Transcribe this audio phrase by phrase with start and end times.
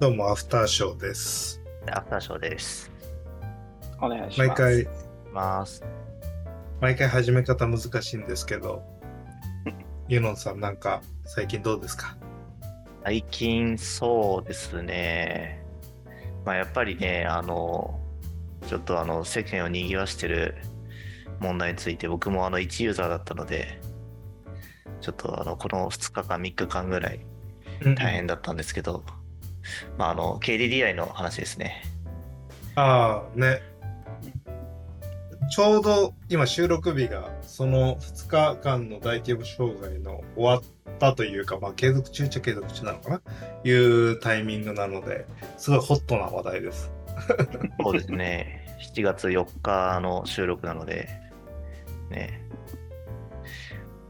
[0.00, 1.60] どうも、アフターショーです。
[1.92, 2.90] アフターショーです。
[4.00, 4.48] お願いします。
[4.48, 4.88] 毎回、
[5.30, 5.84] ます。
[6.80, 8.82] 毎回始め方難しいんですけど、
[10.08, 12.16] ユノンさんなんか最近どうですか？
[13.04, 15.62] 最近そうですね。
[16.46, 18.00] まあやっぱりね、あの、
[18.68, 20.54] ちょっとあの世間を賑わしてる
[21.40, 23.78] 問題について僕もあの一ユーザーだったので、
[25.02, 27.20] ちょっとあのこの2日間3日間ぐらい
[27.96, 29.04] 大変だったんですけど、
[29.98, 31.82] まああの KDDI の話ですね。
[32.76, 33.62] ああ、ね。
[35.50, 40.62] ちょうど今収録日がその2日間の大規模障害の終わっ
[40.98, 43.20] たというか、まあ継続中っちゃ継続中なのかな？
[43.64, 46.92] いうタイミングなので、すごいホットな話題です。
[47.82, 48.78] そうですね。
[48.94, 51.08] 7月4日の収録なので、
[52.10, 52.40] ね。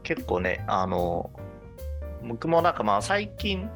[0.03, 1.31] 結構ね、あの、
[2.27, 3.69] 僕もなんかまあ最近、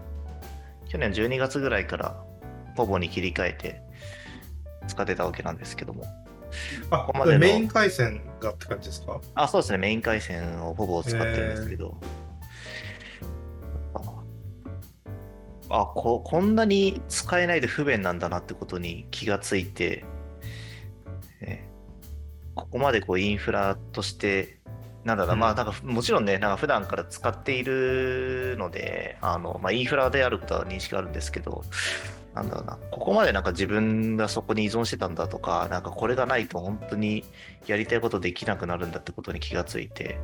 [0.95, 2.23] 去年12月ぐらいから
[2.77, 3.81] ポボに切り替えて
[4.87, 6.05] 使ってたわけなんですけども。
[6.89, 9.19] あここまでのメイン回線がって感じですか？
[9.33, 9.77] あ、そうですね。
[9.77, 11.97] メイン回線をポボを使ってるんですけど。
[15.69, 20.05] ああこ、こんなに使えないで不便なんだなってことに気がついて、
[21.41, 21.67] ね
[22.55, 24.61] ここまでこうインフラとして、
[25.05, 25.39] なんだろうな、うん。
[25.39, 31.63] まあなんかもちろんね、なんか普段から使っているので、あのまあ、インフラであることは認識あるんですけど、
[32.33, 37.23] なんだろうな、ここまでなんか自分がそこに依存してたんだとか、なんかこれがないと本当に
[37.67, 40.17] やりたいことできなくなるんだってことに気がついて、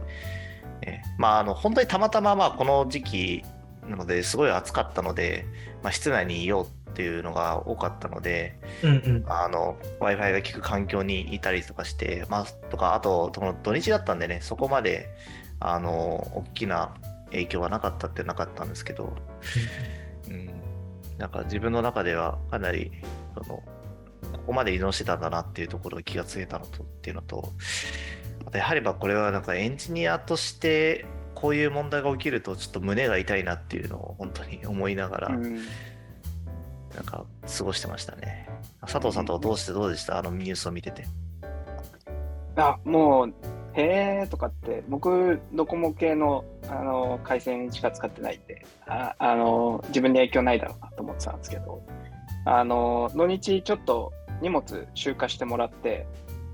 [0.82, 3.46] えまああの本当にたまたままあこの時期
[3.92, 5.46] なのですごい暑かったので、
[5.84, 9.26] まあ、室内にいようっていうのが多かったので、うんうん。
[9.28, 15.10] あの Wi-Fi が効く環境にいたりとかして、まあ、とかあとその土日だったんでねそこまで
[15.60, 15.92] あの
[16.36, 16.94] 大きな
[17.32, 19.16] 影響はなかったってなかったんですけど、
[20.28, 20.50] うん、
[21.18, 22.92] なんか自分の中ではかなり
[23.36, 23.64] その
[24.32, 27.54] ここまで依存してたんだなっていうところに気がついたのとっていうのと
[28.48, 31.06] あとやはりまあこれはなんかエンジニアとして
[31.42, 35.60] こういう問題が起きるとちょっと胸が痛いなっていうのを本当に思いながら、うん
[36.96, 37.26] なんか
[37.58, 38.50] 過ごしてましたね。
[38.82, 41.06] 佐藤さんとはどうしてどうでしたあのニュースを見てて。
[42.58, 43.34] あ、もう、
[43.74, 51.82] へーとかって、僕、ドコモ系のあの回線しか使ってないんであ、あの、自分に影響ないだろうなと思ってたんですけど、
[52.46, 56.06] あの、土日ちょっと荷物集荷してもらって、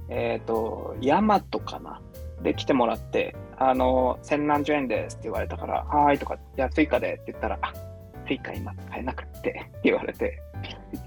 [0.10, 2.00] えっ、と、ヤマトかな？
[2.44, 7.74] で来てもらって、あの、千何十円ですって言われたから、はーいとか、じゃあ追加でって言ったら、あ、
[8.28, 10.40] 追加今買えなくってって言われて、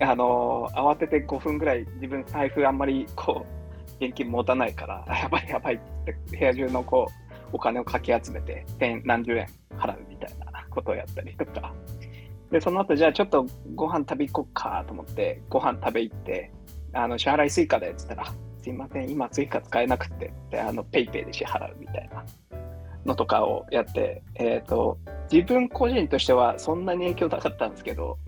[0.01, 3.47] あの慌てて5分ぐらい自分財布あんまりこ
[4.01, 9.47] う現金持たないから、やばいやばいって部屋中のこうお金をかき集めて千何十円
[9.77, 11.75] 払うみたいなことをやったりとか。
[12.51, 16.53] で、その後じゃあちょっとご飯食べ行こっかと思ってご飯食べ行って、
[16.93, 22.25] あの支払いスイカでって言ったら、すいません、今スイカ使えなくてって、あのペイペイで支払うみたいな
[23.05, 24.99] のとかをやって、えっ、と、
[25.31, 28.19] 自分個人としてはそんなに影響なかったんですけど、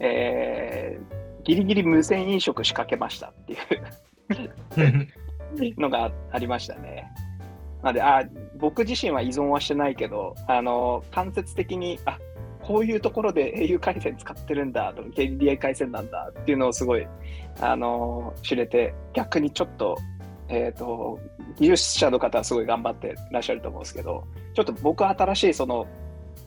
[0.00, 3.56] えーギリギリ無線飲食仕掛けましたってい
[5.76, 7.12] う のがありましたね。
[7.82, 8.24] なので、あ
[8.56, 12.18] 僕自身は依存はしてないけど、あの間接的に、あ
[12.66, 17.06] こういうところで au 回線使ってるんだとか、KDDI 回線なんだっていうのをすごい、
[17.60, 19.98] あの知れて、逆にちょっと、
[20.48, 21.18] えっ、と、
[21.58, 25.86] 技術者の方はすごい頑張ってらっしゃると思うんですけど、ちょっと僕は新しいその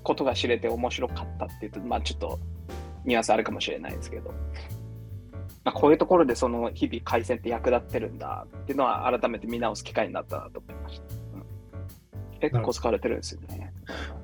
[0.03, 2.39] ことが知れて面白かったっていうと、まあちょっと
[3.05, 4.31] ニュアンスあるかもしれないですけど、
[5.63, 11.26] まあ、こういうところでその日々回線って役立ってるんだっていうのは改めて見直す機会になったなと思いました。
[12.45, 13.73] うん結構使われてるんですよね。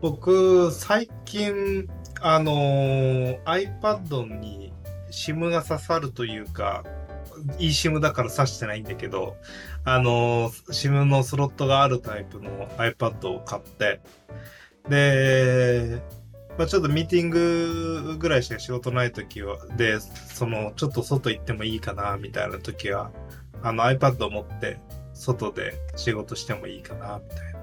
[0.02, 1.88] 僕、最近、
[2.22, 4.74] あのー iPad に
[5.12, 6.84] SIM が刺さるというか、
[7.60, 9.36] eSIM だから挿してないんだけど、
[9.84, 14.02] あのー SIM のスロットがあるタイプの iPad を買って、
[14.90, 16.02] で、
[16.58, 23.12] まあ、ちょっとミーティングぐらいしか仕事ない時は、で、その、ちょっと外行ってもいいかな、みたいな時は、
[23.64, 24.78] あの iPad を持って、
[25.14, 27.63] 外で仕事してもいいかな、みたいな。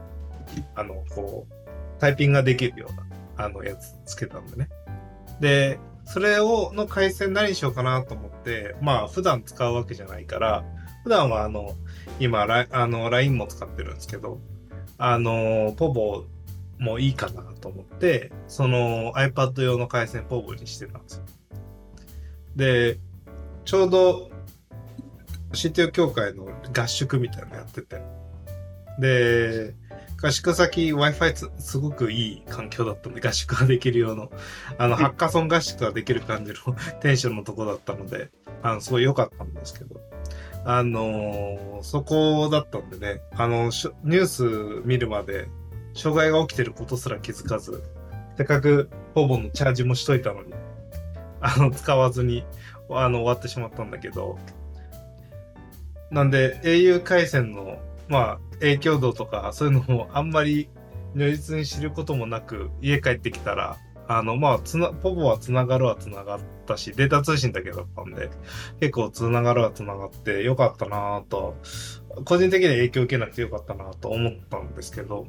[0.74, 4.68] あの、こう、タイピングができるような、あの、やつつけたんでね。
[5.40, 10.64] で、それを、の回線何にしようかなと思って、まあ、普段使うわけじゃないから、
[11.04, 11.76] 普段はあの、
[12.18, 14.40] 今、あの、LINE も使ってるんですけど、
[14.98, 16.24] あの、ポボ
[16.78, 21.24] もいいかなと思って、その iPad 用の回線ポボにしてたんですよ。
[22.56, 22.98] で、
[23.64, 24.30] ちょうど、
[25.52, 28.02] CTO 協会の合宿みたいなのやってて、
[28.98, 29.74] で、
[30.22, 34.28] 合宿先 Wi-Fi つすごくいい環境だったんで、 合宿ができるような、
[34.78, 38.30] あの、ハッカソン合宿ができる感じの テンションのとこだったので、
[38.62, 40.00] あの、すごい良かったんですけど、
[40.64, 45.48] あのーそこだったんでね、あの、ニュース見るまで、
[45.94, 47.82] 障害が起きてることすら気づかず、
[48.36, 50.52] せっかくほぼのチャージもしといたのに、
[51.40, 52.44] あの、使わずに、
[52.90, 54.38] あの、終わってしまったんだけど、
[56.10, 57.78] なんで、au 回線の、
[58.10, 60.68] まあ、影響度とか、そういうのもあんまり
[61.14, 63.78] 如実に知ることもなく、家帰ってきたら、
[64.08, 68.28] あの、まあ、つな、ポポは繋がるは繋がったし、データ通信だけだったんで、
[68.80, 71.56] 結構繋がるは繋がってよかったなと、
[72.24, 75.26] 個人的には影響受けなくてよかったなと思ったんですけど、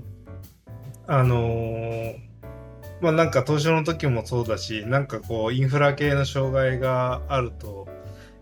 [1.05, 2.31] あのー
[3.01, 7.87] まあなんか投資の時もそうだし、なんかこうインフラ系の障害があると、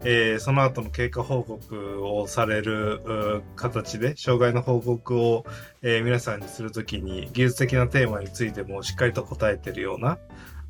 [0.04, 5.46] えーその後の経過報告をされる形で、障害の報告を、
[5.82, 10.18] えー皆さんにするときに、技術的なテーマについてもしっかりと答えてるような、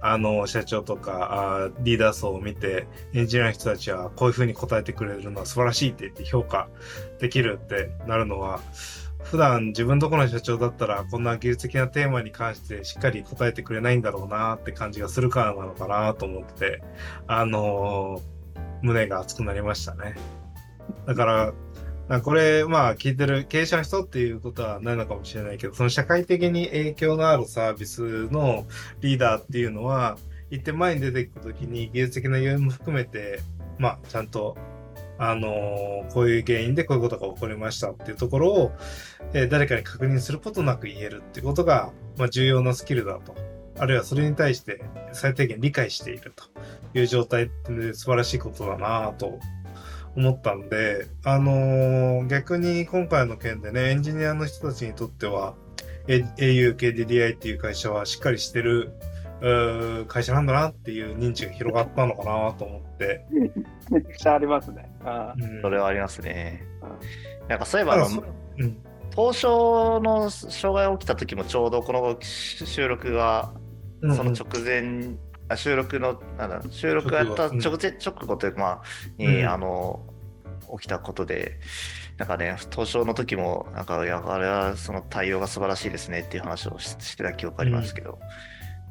[0.01, 6.69] あの、社長とか、あリーダー層を見て、エンジニアの人たちはこういうふうに答えてくれるのは素晴らしいって言って評価
[7.19, 8.61] できるってなるのは、
[9.23, 16.81] 普段自分とこの社長だったらこんな技術的なテーマに関してしっかり答えてくれないんだろうなって感じがするからなのかなと思って、
[17.27, 18.38] あのー
[18.81, 20.15] 胸が熱くなりましたね。
[21.05, 21.53] だか
[22.09, 28.65] ら、これ、まあ聞いてる経営者の人っていうことはないのかもしれないけど、その社会的に影響のあるサービスの
[29.01, 30.17] リーダーっていうのは、
[30.49, 33.41] 一点前に出ていくるときに技術的な要因も含めて、
[33.77, 34.57] まあちゃんと、
[35.19, 38.71] あのーこういう原因でこういうことが起こりましたっていうところを、
[39.33, 43.35] えー誰かに確認することなく言えるっていうことが、まあ重要なスキルだと。
[43.77, 44.81] あるいはそれに対して
[45.13, 46.43] 最低限理解していると
[46.94, 49.39] いう状態って素晴らしいことだなと
[50.15, 55.56] 思ったんで、あのー逆に今回の件でね、エンジニアの人たちにとっては、
[56.07, 58.91] au、KDDI っていう会社はしっかりしてる
[60.07, 63.25] 会社なんだなっていう認知が広がったのかなと思って。
[63.89, 64.91] めちゃくちゃありますね。
[65.03, 67.47] あうんそれはありますねうん。
[67.47, 68.09] なんかそういえば、う
[68.63, 68.77] ん
[69.12, 73.51] 東証の障害が起きた時もちょうどこの収録が
[74.01, 75.18] うんその直前、
[75.50, 78.81] あ収録のなんだ収録がやった直前直後というか、まあ、
[79.18, 79.50] に、うん。
[79.50, 80.06] あの
[80.78, 81.60] 起きたことで、
[82.18, 88.19] なんかね、東証の時も、なんか、いや、あれはその対応が素晴らしいですねっていう話をししてた記憶ありますけど、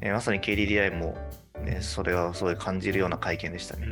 [0.01, 1.17] ねまさに KDDI も、
[1.63, 3.87] ね、それはすごい感じるような会見でしたね。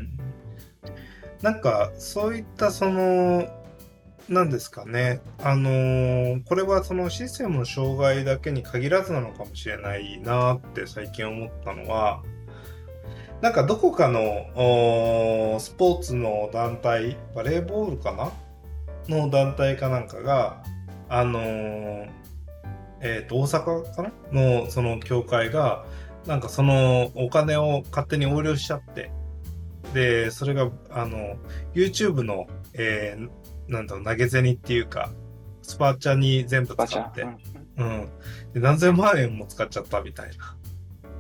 [1.42, 3.46] なんかそういったその
[4.30, 5.22] なんですかね。
[5.40, 12.24] あのーこれはそのシステムの障害だけに限らずなのかもしれないなって最近思ったのは
[13.42, 18.32] なんかどこかのスポーツの団体バレーボールかな？
[19.16, 20.64] の団体かなんかが
[21.10, 22.10] あのー
[23.02, 24.12] えっ、と大阪かな？
[24.32, 25.86] のその協会が
[26.26, 29.12] なんかそのお金を勝手に横領しちゃって
[29.94, 31.38] で、それが、あの、
[31.74, 33.30] YouTube の、えー
[33.72, 35.12] なんだろう、投げ銭っていうか、
[35.62, 37.38] スパチャに全部使って、うん。
[37.78, 38.10] うん。
[38.54, 40.58] で、何千万円も使っちゃったみたいな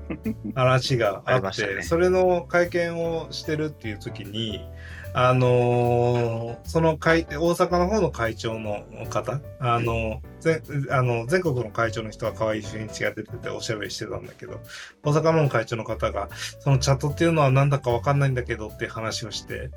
[0.55, 1.83] 話があって、ね。
[1.83, 4.65] それの会見をしてるっていう時に、
[5.13, 10.61] あのーその会、大阪の方の会長の方、あの、全
[10.91, 14.59] あの全国の会長の人は河合俊一が出てておしゃべりしてたんだけど、
[15.03, 16.29] 大阪の会長の方が、
[16.59, 19.71] そのチャットっていうのはなんだかわかんないんだけどって話をして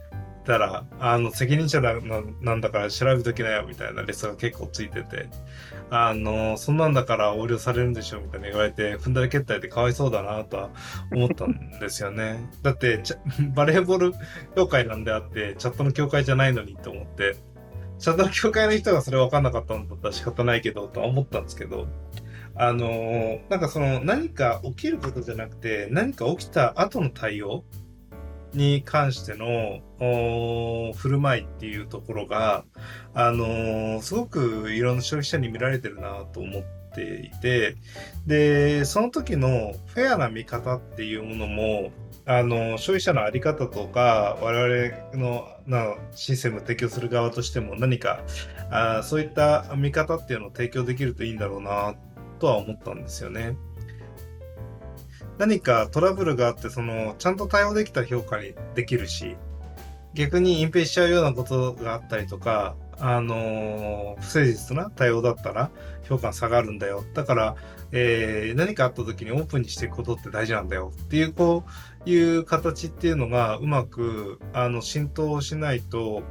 [0.45, 5.29] たら、あの、責任者だななんだから調べときなよみたいなレスが結構ついてて、
[5.91, 10.71] あの、そんなんだから横領されるんでしょみたいな言われて、踏んだり蹴ったりでかわいそうだなとは
[11.13, 12.49] 思ったんですよね。
[12.63, 13.03] だって、
[13.55, 14.13] バレーボール
[14.55, 17.37] 協会なんであって、チャットの協会じゃないのにと思って、
[17.99, 21.89] チャットの協会の人がそれ分かんなかったんだったら仕方ないけど、とは思ったんですけど、
[22.55, 27.65] あのなんかその何か起きることじゃなくて、何か起きた後の対応
[28.55, 29.81] に関しての
[30.95, 32.65] 振る舞いっていうところが、
[33.15, 36.63] あのーすごくいろんな消費者に見られてるなと思っ
[36.95, 37.77] ていて、
[38.27, 41.93] で、その時のフェアな見方っていうものも、
[42.27, 48.21] あの消費者のあり方とか我々のなシステムを提供する側としても何か
[48.71, 51.97] あそういった見方っていうのを提供できるといいんだろうな
[52.39, 53.57] とは思ったんですよね。
[55.41, 59.37] 何かトラブルがあってそのちゃんと対応できたら評価にできるし
[60.15, 65.71] 逆に隠蔽しちゃうようなことがあったりとか、あの不誠実な対応だったら
[66.03, 67.05] 評価が下がるんだよ。
[67.15, 67.57] だから、
[67.93, 71.65] えー何かあった時にオープンにしていくことって大事なんだよっていう、こ
[72.05, 76.23] ういう形っていうのがうまく、あの、浸透しないと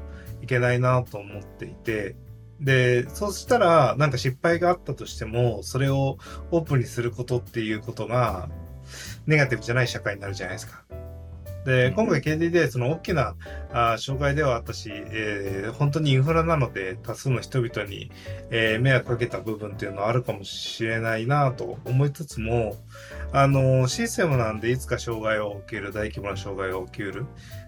[0.41, 2.15] いけないなと思っていて、
[2.59, 6.17] で、そうしたら、なんか失敗があったとしても、それを
[6.51, 8.49] オープンにすることっていうことが、
[9.29, 10.83] ネガティブじゃない社会になるじゃないですか。
[11.63, 13.35] で、今回 KDD その大きな
[13.71, 18.11] あ障害ではあったし、えー、本当にインフラなので多数の人々に、
[18.49, 22.75] えー、迷惑かけた部分っていうのはあるかもしれないなと思いつつも、
[23.31, 27.27] あの、システムなんでいつか障害が起きる、大規模な障害が起きる。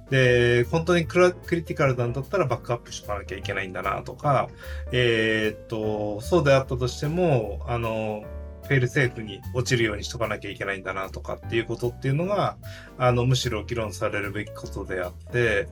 [0.10, 4.50] で、本当にクラクリティカルなんだったらバックアップしとかなきゃいけないんだなとか、
[4.92, 8.24] えー、っと、そうであったとしても、あの、
[8.72, 12.56] フェルセーフに落ちるようにしとかなきゃいけないんだなとかっていうことっていうのが、
[12.98, 15.68] あの、むしろ議論されるべきことであって、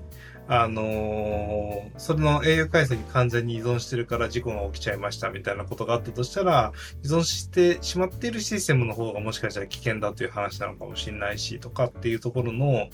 [0.49, 6.73] あのー、それの au 回線に完全に依存してるから事故が起きちゃいましたみたいなことがあったとしたら、
[7.05, 12.89] 依存してしまっているシステムの方がもしかしたら危険だという話なのかもしれないし、とかっていうところの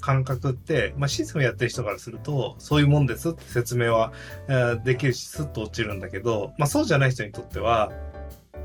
[0.00, 4.12] 感覚って、まあ、システムやってる人からすると、そういうもんですって説明は、
[4.46, 7.90] えー、できるし、スッと落ちるんだけど、まあ、そうじゃない人にとっては、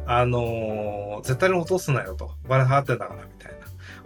[0.05, 2.35] あのー、絶対に落とすなよと。
[2.45, 3.63] お金払ってんだから、みたいな。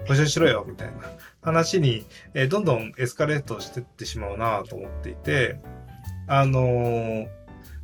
[0.08, 0.94] 保証しろよ、みたいな
[1.42, 5.60] 話に、えー、どんどんエスカレートしてってしまうなと思っていて、
[6.28, 7.28] あのー、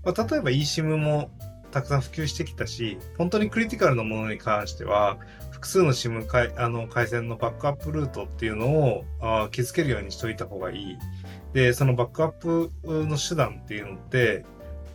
[0.04, 1.32] まあ、例えば eSIM も
[1.72, 5.18] たくさん普及してきたし、本当にクリティカルなものに関しては、
[5.52, 10.98] 複数の SIM 回あの回線のバックアップルートっていうのをあ気づけるようにしといた方がいい。
[11.54, 14.46] で、そのバックアップの手段っていうのって、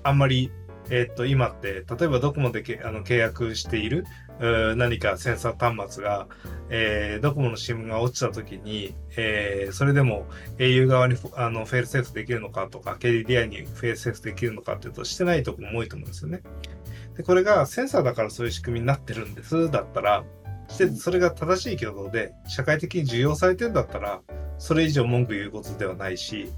[0.03, 0.53] あんまり
[0.91, 4.07] えっと、今って、例えばドコモでけあの契約している
[4.77, 6.29] 何かセンサー端末が、
[6.71, 10.27] えー、ドコモの SIM が落ちた時に、えー、それでも
[10.59, 16.43] au 側にあのフェールセーフできるのかとか、KDDI にフェールセーフできるのかっていうと、してないところも多いと思うんですよね。
[17.17, 20.25] で、これがセンサーだからそういう仕組みになってるんです、だったら、
[20.69, 24.21] してそれが正しい挙動で社会的に重要されてるんだったら、
[24.59, 26.53] それ以上文句言うことではないし、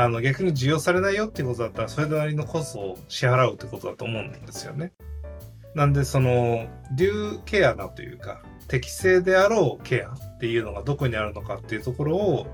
[0.00, 4.92] あの逆に需要されないよっていうことだったらそれなりのコストを支払うってことだと思うんですよね。
[5.74, 12.46] なんでそのデューケアなというか適正であろうケアっていうのがどこにあるのかっていうところを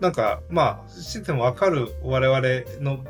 [0.00, 3.02] なんかまあしてても分かる我々の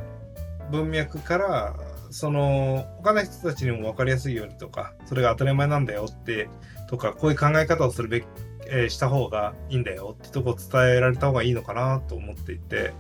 [0.71, 1.75] 文脈から
[2.11, 6.49] その他の人たちにも分かりやすいようにとかそれが当たり前なんだよって
[6.89, 8.27] とかこういう考え方をするべき、
[8.69, 12.95] えー、した方がいいんだよってとこを伝えられた方がいいのかなと思っていて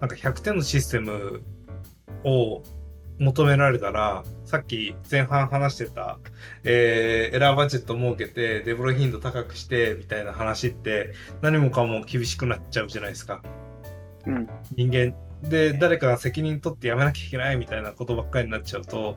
[0.00, 1.42] なんか100点のシステム
[2.24, 2.62] を
[3.18, 6.18] 求められたら、さっき前半話してた、
[6.64, 13.42] えー、エラーバジェット設けて、デプロイ頻度高くして、みたいな話って、何もかも厳しくなっちゃうじゃないですか。
[14.26, 14.48] うん。
[14.76, 15.14] 人間
[15.48, 19.16] で、誰かが責任取ってやめなきゃいけないみたいなことばっかりになっちゃうと、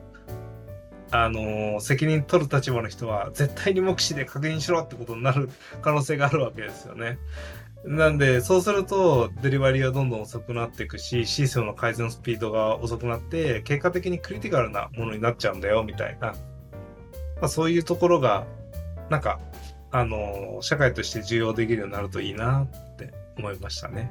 [1.10, 5.48] あのー、責任取る立場の人は絶対に目視で確認しろってことになる
[5.80, 7.18] 可能性があるわけですよね。
[7.86, 16.28] なんで、そうすると、デリバリーはどんどん遅くなっていくし、システムの改善スピードが遅くなって、結果的にクリティカルなものになっちゃうんだよ、みたいな。
[16.28, 16.34] ま
[17.42, 18.44] あ、そういうところが、
[19.08, 19.38] なんか、
[19.92, 24.10] あの、社会として重要できるようになるといいなって思いましたね。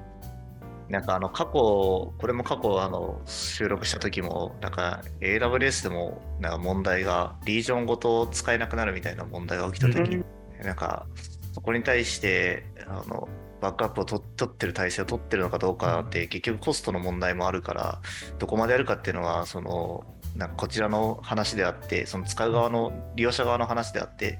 [0.89, 10.24] なんかあの過去、これも過去あの収録した時も、なんか AWS でもなんか問題が、リージョンごと使えなくなるみたいな問題が起きた時、
[10.63, 11.08] なんか
[11.53, 13.27] そこに対してあの
[13.65, 18.00] バックアップを取ってる体制を取ってるのかどうかって結局コストの問題もあるから
[18.38, 20.05] どこまでやるかっていうのはその
[20.36, 24.39] なんかこちらの話であってその使う側の利用者側の話であって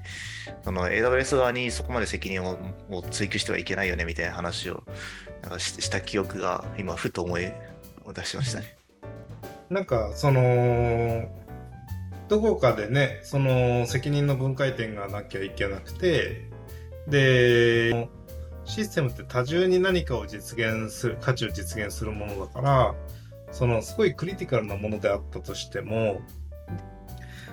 [0.62, 2.56] その AWS 側にそこまで責任を
[2.90, 4.84] を追求してはいけないよねみたいな話を
[5.42, 7.50] なんかした記憶が今ふと思い
[8.14, 8.76] 出しましたね。
[9.70, 11.28] なんかその
[12.28, 16.48] どこかでねその責任の分解点がなきゃいけなくて
[17.08, 18.08] で
[18.66, 22.94] システムって多重に何かを実現する、価値を実現するものだから、
[23.52, 26.20] そのすごいクリティカルなものであったとしても、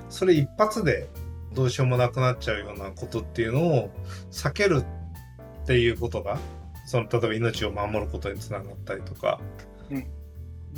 [0.09, 1.07] それ一発で
[1.53, 3.89] どうしようもなくなっちゃうようなことっていうのを
[4.31, 4.83] 避ける
[5.63, 6.39] っていうことが、
[6.85, 9.39] その例えば命を守ることにつながったりとか、
[9.91, 10.05] うん、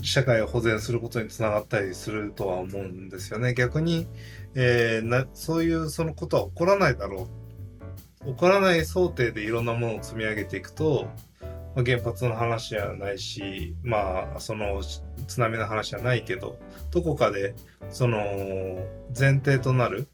[0.01, 3.53] 社会を保全することにつながったりするとは思うんですよね。
[3.53, 4.07] 逆に、
[4.53, 7.44] えー、なそういうそのことは起こらないだろう
[8.25, 11.07] 起こらない想定でいろんなものを積み上げていくと、
[11.75, 14.81] まあ、原発の話じゃないし、まあ、その
[15.27, 16.57] 津波の話じゃないけど、
[16.91, 17.53] どこかで、
[17.89, 18.17] その
[19.17, 20.07] 前提となる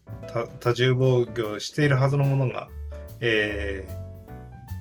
[0.59, 2.69] 多重防御しているはずのものが、
[3.19, 3.87] え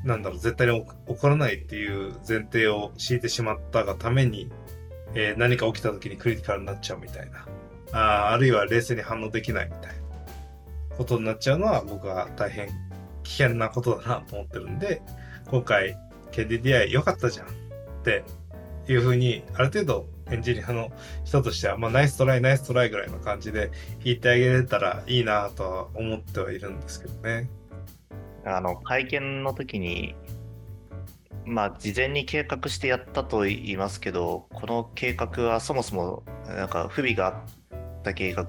[0.04, 4.50] ー、なんだろう、絶対に起こらないっていう前提を敷いてしまったがために、
[5.14, 7.46] えー、何か起きた時にクリティカルになっちゃうみたいな。
[7.92, 9.94] ああるいは冷静に反応できないみたいな
[10.96, 12.68] ことになっちゃうのは僕は大変
[13.30, 15.02] 危険なことだなと思ってるんで、
[15.48, 15.96] 今回
[16.32, 17.50] KDDI 良かったじゃんっ
[18.02, 18.24] て
[18.88, 20.90] いうふうに、ある程度エンジニアの
[21.24, 23.70] 人としては、まあ、ナイストライ、ナイストライぐらいの感じで
[24.04, 27.48] 弾いてあげれたらいいなとは思ってはいるんですけどね。
[28.44, 30.16] あの、会見の時に、
[31.44, 37.44] まあ、事前に計画してやったと言いますけど、この計画はそもそも、なんか不備があ
[38.00, 38.46] った計画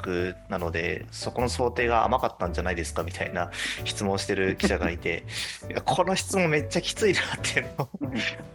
[0.50, 3.52] なので、そこの想定が甘かったんじゃないですかみたいな
[3.84, 5.24] 質問をしてる記者がいて、
[5.70, 7.90] いやこの質問めっちゃきついなっていうのを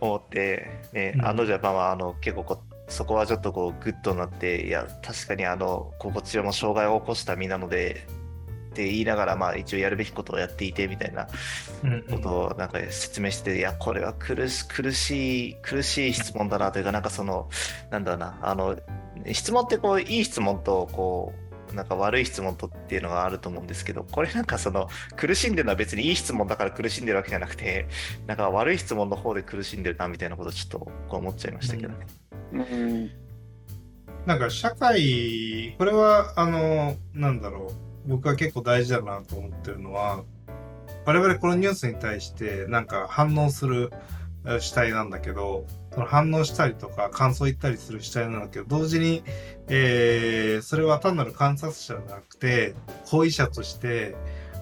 [0.00, 1.26] 思って、ねう、ん。
[1.26, 8.06] 案の定、まあまあ、あの、結構こそこはちょっとこうグッとなって、いや、確かにあの、ここちらも障害を起こした身なので、
[8.76, 11.26] って言いながら、まあ一応やるべきことをやっていてみたいな
[11.82, 17.48] うんことをなんか説明して、いや、これは苦し苦しい、苦しい質問だなというか、なんかその、
[17.90, 18.76] なんだろうな、あの、
[19.32, 21.32] 質問ってこう、いい質問と、こ
[21.72, 27.88] う、なんか悪い質問とっていうのがあると思うんですけど、これなんかその、苦しんでるのは別にいい質問だから苦しんでるわけじゃなくて、
[28.26, 32.06] なんか悪い質問の方で苦しんでるなみたいなことをちょっとこう思っちゃいましたけどね。
[32.52, 33.10] うん。
[34.26, 40.24] なんか社会、これは、あの、なんだろう、僕は結構大事だなと思ってるのは、
[41.04, 43.92] 我々このニュースに対してなんか反応する
[44.60, 49.22] 主体なんだけど、その反応したりとか感想言ったりする主体なんだけど、同時に、
[49.68, 52.74] えー、それは単なる観察者じゃなくて、
[53.06, 54.14] 行為者として、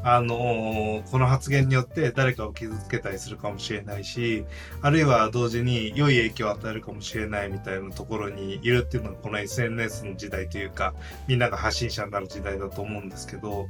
[0.07, 4.45] あのこの発言によって誰かを傷つけたりするかもしれないし、
[4.83, 10.93] あるいは同時に良い影響を与えるかもしれないみたいなところにいるっていうのがこの SNS の時代というか、
[11.27, 13.69] みんなが発信者になる時代だと思うんですけど、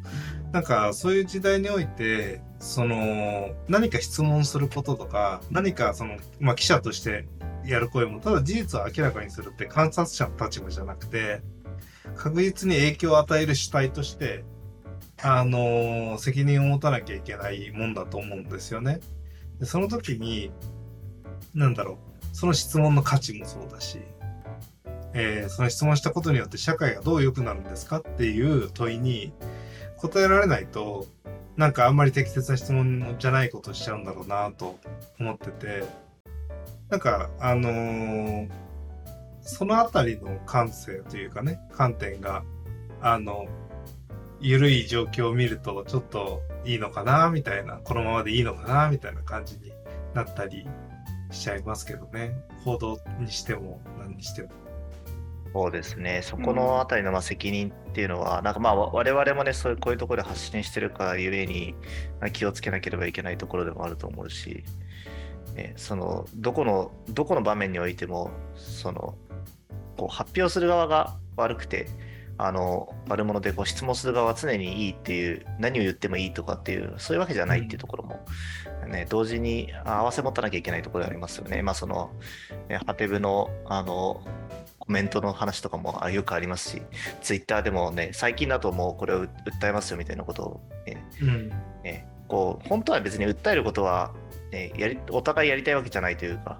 [0.50, 7.28] なんかそういう時代において、その何か質問することとか、何かその、まあ記者として
[7.64, 11.42] やる声も、ただ事実を明らかにするって観察者の立場じゃなくて、
[12.16, 14.44] 確実に影響を与える主体として、
[15.22, 19.00] あの責任を持たなきゃいけないもんだと思うんですよね。
[19.58, 20.50] でその時に、
[21.54, 21.98] なんだろ
[22.32, 24.00] う、その質問の価値もそうだし、
[25.14, 29.32] えーその質問したことによって社会がどう良くなるんですかっていう問いに
[29.96, 31.06] 答えられないと、
[31.56, 34.78] なんかあんまり適切な質問じゃないことしちゃうんだろうなと
[35.20, 35.84] 思ってて、
[36.90, 38.50] なんか、あのー
[39.46, 42.44] そのあたりの感性というかね、観点が、
[43.02, 43.46] あの、
[44.44, 49.72] 緩い状況を見るとちょっといいのかなみたいな、このままでいいのかなみたいな感じに
[50.12, 50.66] なったり
[51.30, 52.36] しちゃいますけどね。
[52.62, 54.50] 報道にしても何にしても。
[55.54, 61.74] そうですね、そこのあたりのまあ責任っていうのは、なんかまあわ我々もね、そういうこういうところで発信してるからゆえに、
[62.20, 64.62] まあ気をつけなければいけないところでもあると思うし、
[65.54, 69.14] ね、そのどこのどこの場面においても、その
[69.96, 71.86] こう発表する側が悪くて、
[72.36, 78.24] あの悪者でこう質問する側は常にいいっていう、何を言ってもいいとかっていう、そういうわけじゃないっていうところも、
[78.88, 81.62] ね、同時にあ合わせ持たなきゃいけないところでありますよね。
[81.62, 82.12] まあその、
[82.68, 84.22] ねハテブのあの
[84.78, 86.82] コメントの話とかもあよくありますし、
[87.22, 91.48] ツイッターでもね、最近だともうこれを訴えますよみたいなことを、ねうん。
[91.82, 94.12] ねこう本当は別に訴えることは、
[94.50, 96.58] ね、やりお互いやりたいわけじゃないというか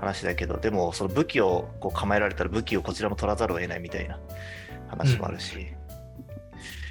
[0.00, 4.18] 話だけど、でもその武器をこう構えられたら武器をこちらも取らざるを得ないみたいな
[4.92, 5.66] 話もあるし、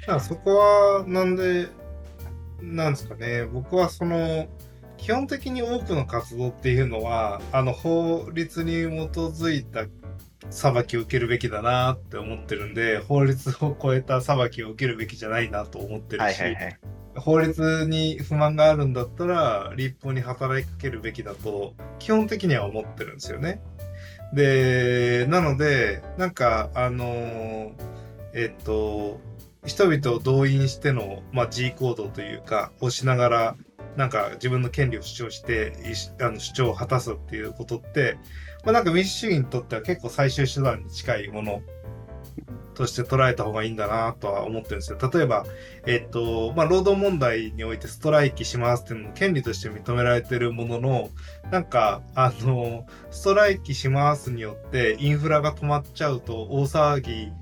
[0.02, 1.68] だからそこは、なんで、
[2.60, 4.48] なんですかね、僕はその、
[4.96, 9.86] 基本的に多くの活動っていうのは、あの、法律に基づいた
[10.50, 16.78] 裁きを受けるべきだなって思ってるんで、法律を超えた裁きを受けるべきじゃないなと思ってるし、はいはいはい。
[17.16, 23.60] 法律に不満があるんだったら、立法に働きかけるべきだと、基本的には思ってるんですよね。
[24.32, 27.72] で、なので、なんか、あのー
[28.34, 29.20] えっと、
[29.64, 33.56] 人々を動員しての、まあ、G 行動というか、をしながら、
[33.96, 38.16] なんか自分の権利を主張して、いしあの主張を果たすっていうことって、
[38.64, 41.60] まあ、なんか民主主義にとっては結構最終手段に近いもの
[42.82, 44.98] として捉えた方がいいんだなとは思ってるんですよ。
[45.12, 45.44] 例えば、
[45.86, 51.10] えっと、まあ、労働問題においてストライキしますっていうのも権利として認められてるものの、
[51.52, 57.32] なんか、あの、ストライキしますによってインフラが止まっちゃうと大騒ぎ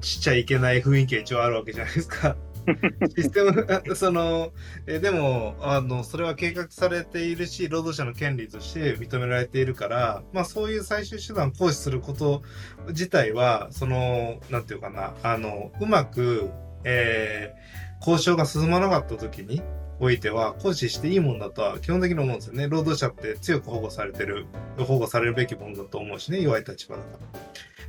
[0.00, 2.36] しちゃいけない雰囲気が一応あるわけじゃないですか。
[3.16, 4.52] システム、その、
[4.86, 12.42] えでも、あの、それは計画されているし、労働者の権利として認められているから、まあそういう最終手段を行使すること
[12.88, 16.50] 自体は、その、なんていうかな、あの、うまく、
[16.84, 19.62] えー交渉が進まなかった時に
[20.00, 22.68] おいては、行使していいもんだとは基本的に思うんですよね。
[22.68, 24.46] 労働者って強く保護されてる、
[24.76, 27.40] 保護されるべきものだと思うしね、弱い立場だから。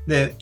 [0.08, 0.36] で、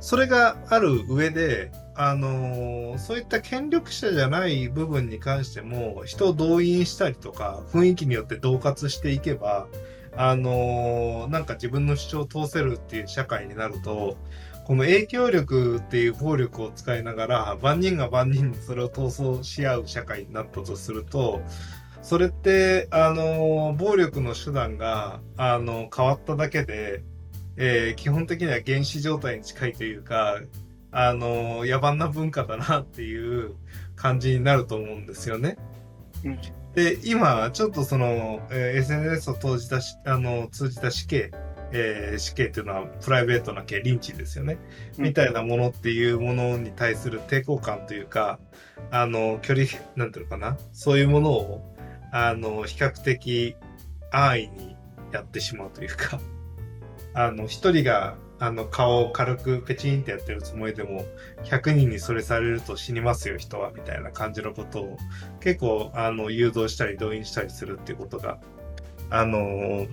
[0.00, 9.68] それがある上で、あのーそういった権力者じゃない部分に関しても、人を動員したりとか、雰囲気によって恫喝していけば、
[10.16, 14.16] あのーなんか自分の主張を通せるっていう社会になると、
[14.64, 21.40] この影響力っていう暴力を使いながら、万人が万人にそれを闘争し合う社会になったとすると、
[22.02, 27.02] それって、あのー暴力の手段が、あの変わっただけで、
[27.56, 30.40] え基本的には原始状態に近いというか、
[30.98, 33.54] あの野蛮な文化だなっていう
[33.96, 35.58] 感じになると思うんですよね。
[36.24, 36.38] うん
[36.74, 41.30] で、今、ちょっとその、えー SNS を通じたし、あの、通じた死刑、
[41.72, 44.58] えー死刑っていうのはプライベートな刑、リンチですよね。
[44.98, 48.38] みたいなものっていうものに対する抵抗感というか、
[48.90, 51.76] あの、距離、なんていうのかな、そういうものを、
[52.12, 53.56] あの、比較的
[54.10, 54.76] 安易に
[55.12, 56.20] やってしまうというか、
[57.14, 61.04] あの、一人が、あの、顔を軽くペチンってやってるつもりでも、
[61.44, 64.96] 100人にそれされると死にますよ、人は、みたいな感じのことを、
[65.40, 68.38] 結構、あの、誘導したり動員したりするっていうことが、
[69.08, 69.86] あの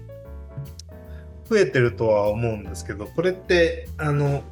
[1.50, 4.44] 増えてるとは思うんですけど、これって、あの、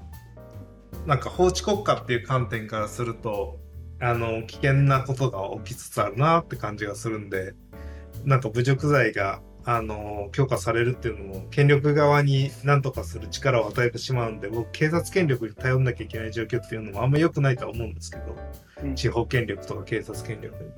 [1.08, 3.60] なんか法治国家っていう観点からすると、
[4.00, 7.54] あの、危険なことが起きつつあるなって感じがするんで、
[8.24, 18.36] なんか侮辱罪が、あの、強化されるっていうのも、権力側に何とかする力を与えてしまうんで、僕、警察権力に頼んなきゃいけない状況っていうのもあんま良くないとは思うんですけど、
[18.84, 18.96] うん。
[18.96, 20.64] 地方権力とか警察権力。
[20.64, 20.72] に。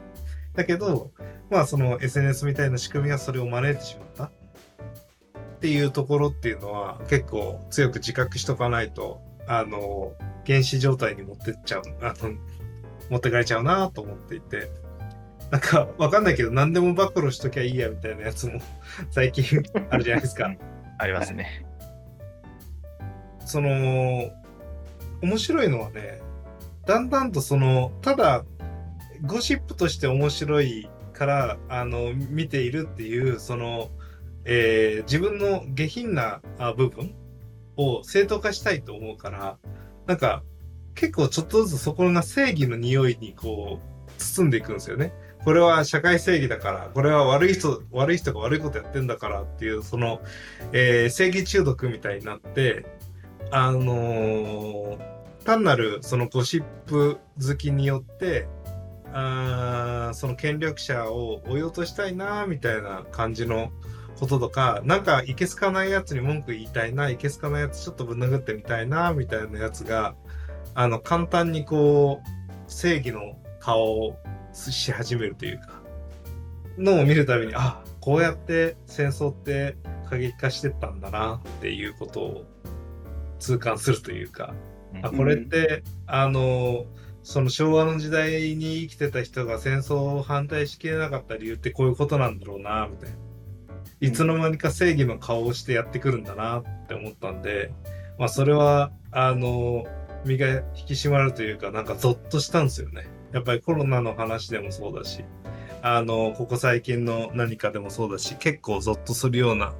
[0.53, 1.11] だけど、
[1.49, 4.23] まあ、その SNS みたいな仕組みがそれを招いてしまった。
[4.25, 4.29] っ
[5.61, 10.13] ていうところっていうのは、結構強く自覚しとかないと、あの、
[10.45, 12.33] 原始状態に持ってっちゃう、あの、
[13.09, 14.69] 持ってかれちゃうなと思っていて、
[15.53, 18.59] なんかわかんないけど何でも暴露しときゃいいやみたいなやつも
[19.11, 19.61] 最近
[19.91, 20.51] あるじゃないですか。
[20.97, 21.63] ありますね。
[23.45, 24.31] その、
[25.21, 26.21] 面白いのはね、
[26.87, 28.45] だんだんとその、ただ、
[29.27, 33.91] ゴシップとして面白いから、あの、見ているっていう、その、
[34.45, 37.13] えー自分の下品なあ部分
[37.77, 39.59] を正当化したいと思うから、
[40.07, 40.43] なんか、
[40.95, 45.13] 結構ちょっとずつそこが正義の匂いにこう、包んでいくんですよね。
[45.43, 50.21] これは社会正義だから、これは悪い人、悪い人が悪いことやってんだからっていう、その、
[50.71, 52.85] えー正義中毒みたいになって、
[53.51, 58.47] あのー単なるそのゴシップ好きによって、
[59.11, 63.71] あーその権力者を追い落としたいなみたいな感じの
[64.17, 70.15] こととか、なんかいけすかないやつに文句言いたいな、いけすかないやつちょっとぶん殴ってみたいなみたいなやつが、
[70.75, 74.17] あの、簡単にこう、正義の顔を
[74.53, 75.81] し始めるというか、
[76.77, 79.77] のを見るたびに、あ、こうやって戦争って
[80.09, 82.45] 過激化してったんだなっていうことを
[83.39, 84.53] 痛感するというか、
[85.01, 86.85] あこれって、あの
[87.23, 93.15] その昭和の時代に生きてた人が戦争を反対しきれなかった理由ってこういうことなんだろうなみたいな。
[94.01, 97.71] いつの間にか正義の顔をしてやってくるんだなって思ったんで、
[98.19, 99.85] まあ、それはあの
[100.25, 105.25] 身が引き締まるというかなんかゾッとしたんですよねやっぱりコロナの話でもそうだし
[105.81, 109.73] あのここ最近の何かでもそうだし結構ゾッとするような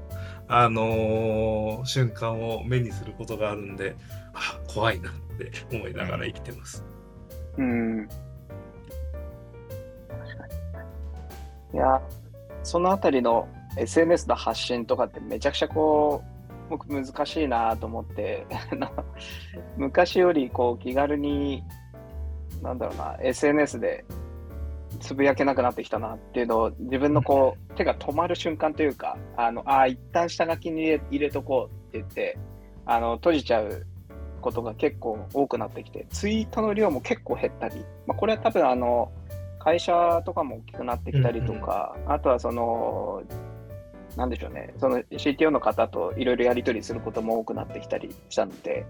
[0.48, 3.96] あのー瞬間を目にすることがあるんで、
[4.34, 6.84] あ怖いなって思いながら生きてます。
[7.58, 8.08] うん。
[10.10, 10.48] 確か
[11.74, 11.78] に。
[11.78, 12.02] いや、
[12.64, 16.24] そのあたりの SNS の発信とかってめちゃくちゃこ
[16.70, 18.46] う、僕難しいなと思って、
[19.78, 21.64] 昔よりこう気軽に、
[22.64, 24.06] なんだろうな、SNS で
[25.00, 32.38] つぶやけなくなってきたなっていうのを自分のこう手が止まる瞬間というか、あの、ああ、一旦下書きに入れ入れとこうって言って、
[32.86, 33.86] あの、閉じちゃう
[34.42, 39.12] ことが結構多くなってきて、ツイートの量も結構減ったり、まあ、これは多分あの、
[39.60, 43.24] 会社とかも大きくなってきたりとか、あとはその、
[44.16, 48.86] なんでしょうね、その CTO の方といろいろやり取りすることも多くなってきたりしたので、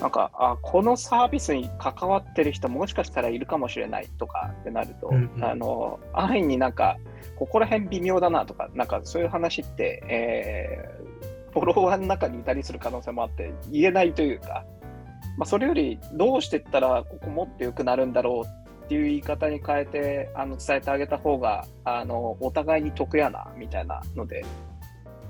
[0.00, 5.44] なんか、あ、このサービスに関わってる人もしかしたらいるかもしれないとかってなると、うんうん。
[5.44, 6.96] あの、安易になんか、
[7.36, 11.00] ここら辺微妙だなとか、なんかそういう話って、えー
[11.52, 14.64] フォロワーの中にいたりする可能性もあって、言えないというか、
[15.36, 24.44] まあ、それよりどうしていったらここもっと良くなるんだろうっていう言い方に変えてあの伝えてあげた方があのお互いに得やなみたいなので、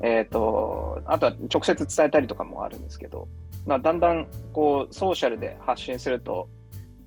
[0.00, 3.28] えー、とあとは直接伝えたりとかもあるんですけど、
[3.66, 6.48] まあ、だんだんこうソーシャルで発信すると、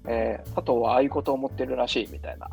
[0.08, 2.50] えー佐藤はああいうことを思ってるらしいみたいな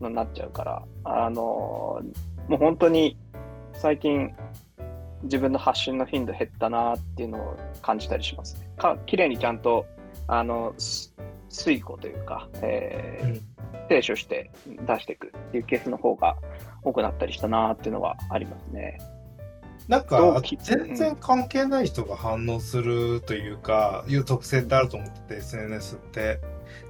[0.00, 2.00] のになっちゃうから、あの
[2.48, 3.16] もう本当に
[3.72, 4.32] 最近
[5.24, 8.70] 自分の発信の頻度減ったなっていうのを感じたりしますね。
[8.76, 9.86] か綺麗にちゃんと
[10.28, 11.14] あのす
[11.50, 13.52] 推固というか、えー
[13.88, 14.50] 提唱して
[14.86, 16.36] 出していくっていうケースの方が
[16.82, 18.98] 多くなったりしたなっていうのはありますね。
[19.92, 26.40] なんか全然関係ない人が反応するというか、いう特性ってあると思ってて SNS って。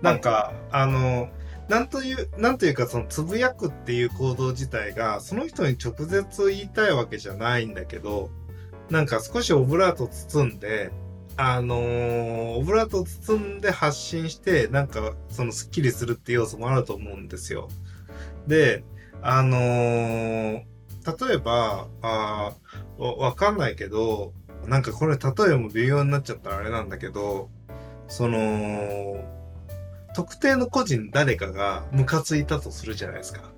[0.02, 1.28] なんか、あの
[1.68, 8.30] なんというなんというかそのつぶやくっていう行動自体がその人に直接言いたいわけじゃないんだけど
[8.90, 10.90] なんか少しオブラート包んで
[11.36, 17.68] あのーオブラートを包んで発信してなんかそのスッキリするっていう要素もあると思うんですよ。
[18.46, 18.84] で
[19.22, 20.71] あのー
[21.04, 22.52] 例えば、あ
[22.98, 24.32] わかんないけど、
[24.66, 27.50] なんかこれ例えも微妙になっちゃったらあれなんだけど、
[28.08, 29.24] その、
[30.14, 33.50] 特定の個人誰かがムカついたとするじゃないですか。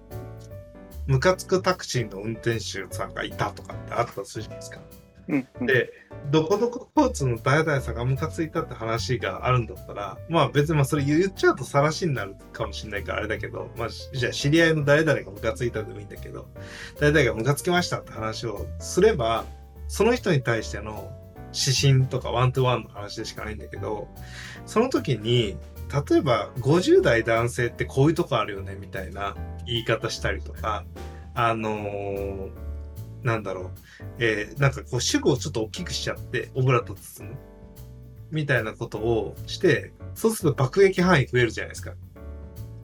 [1.07, 4.81] ムカつくタクシーの運転手さんがいたとかってあったとするじゃないですか。
[5.29, 5.67] うんうん。
[5.67, 5.91] で、
[6.31, 16.49] どこどこ交通の誰々さんがムカついたって話があるんだったら、まあ別にまあそれ言っちゃうと晒しになるかもしれないからあれだけど、まあじゃあ知り合いの誰々がムカついたでもいいんだけど、
[17.01, 19.45] 誰々がムカつきましたって話をすれば、
[19.89, 21.11] その人に対しての
[21.53, 24.09] 指針とかワントゥワンの話でしかないんだけど、
[24.67, 25.57] その時に、
[26.11, 30.85] 例えば50代男性ってこういうとこあるよねみたいな言い方したりとか、
[31.35, 32.64] あのー
[33.25, 33.71] なんだろう、
[34.19, 37.37] えーなんかこう主語をちょっと大きくしちゃって、オブラート包む。
[38.31, 41.95] みたいなことをして、そうすると爆撃範囲増えるじゃないですか。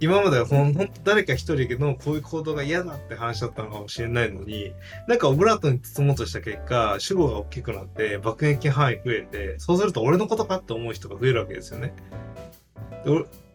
[0.03, 0.74] 今まではほん
[1.05, 4.72] 誰か一人のこういう行動が嫌だって話だったのかもしれないのに、
[5.07, 11.92] なんかオブラートに包もうとした結果、主語が大きくなって爆撃範囲増えて、そうすると俺のことかって思う人が増えるわけですよね。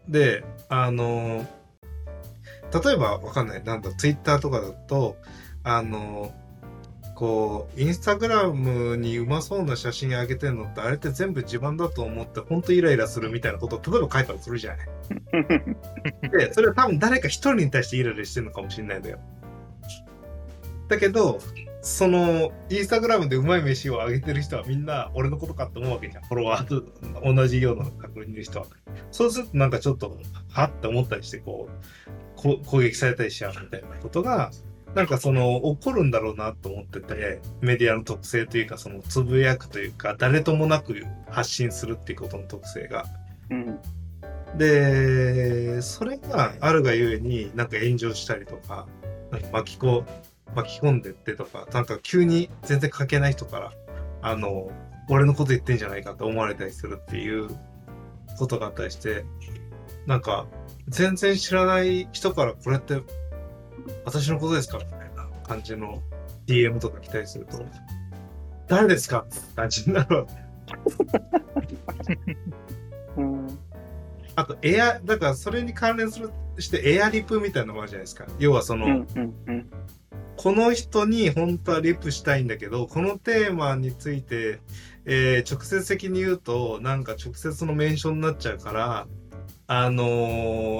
[0.08, 1.44] で、あの
[2.84, 5.16] 例えばわかんない、なんだ、ツイッターとかだと、
[5.64, 6.32] あの
[7.16, 14.88] こう、インスタグラムにうまそうな写真上げてるのって、あれって全部自分だと思って、ほんとイライラするみたいなことを、例えば書いたりするじゃない。
[16.30, 19.18] で、それは多分誰か一人に対してイライラしてるのかもしれないんだよ。
[20.88, 21.38] だけど、
[21.80, 26.24] その、インスタグラムでうまい飯をあげてる人はみんな俺のことかって思うわけじゃん。
[26.24, 26.84] フォロワーと
[27.24, 28.66] 同じような確認いる人は。
[29.10, 30.18] そうするとなんかちょっと、
[30.50, 31.86] はって思ったりして、こう、
[32.36, 34.50] こ攻撃されたりしちゃうみたいなことが、
[34.96, 43.04] なんかその起こるんだろうなと思ってて、メディアの特性というか、そのつぶやくというか、誰ともなく発信するっていうことの特性が。
[43.50, 43.78] うん
[44.56, 48.86] で、それがあるがゆえになんか炎上したりとか、
[49.30, 50.04] なんか巻きこ
[50.54, 53.72] 巻き込んでってとか、なんか急に全然書けない人から、
[54.22, 54.70] あの、
[55.10, 57.50] 俺のこと言ってんじゃないかと思われたりするっていう
[58.38, 59.26] ことがあったりして、
[60.06, 60.46] なんか
[60.88, 63.02] 全然知らない人からこれって
[64.04, 66.02] 私のことですかみたいな感じの
[66.46, 67.64] DM とか来たりすると、
[68.68, 70.46] 誰ですかって感じになるわけ。
[73.16, 73.58] うん。
[74.34, 78.26] あと、エア、だからそれに関連するして、エアリプみたいなのもあるじゃないですか。
[78.38, 79.70] 要はその、うんうんうん。
[80.36, 84.60] この人に本当はリプしたいんだけど、このテーマについて、
[85.06, 89.06] えー直接的に言うと、なんか直接のメンションになっちゃうから、
[89.68, 90.04] あの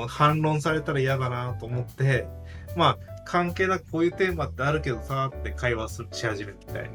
[0.05, 2.29] ー反論されたら嫌だなと思って、
[2.77, 6.91] まあ、関係なくこういうテーマってあるけどさ、って会話するし始めるみたいな。